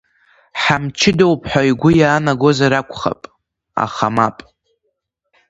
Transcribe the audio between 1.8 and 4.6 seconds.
иаанагозар акәхап, аха мап…